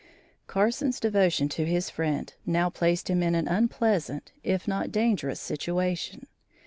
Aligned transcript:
Carson's 0.47 0.99
devotion 0.99 1.47
to 1.49 1.63
his 1.63 1.91
friend 1.91 2.33
now 2.43 2.71
placed 2.71 3.07
him 3.07 3.21
in 3.21 3.35
an 3.35 3.47
unpleasant 3.47 4.31
if 4.43 4.67
not 4.67 4.91
dangerous 4.91 5.39
situation. 5.39 6.25